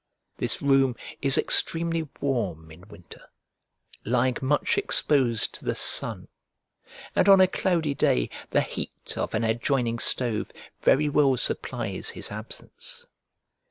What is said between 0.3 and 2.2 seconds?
This room is extremely